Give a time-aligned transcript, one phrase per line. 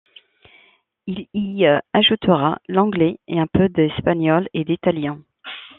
[1.05, 1.63] Il y
[1.93, 5.19] ajoutera l'anglais et un peu d'espagnol et d'italien.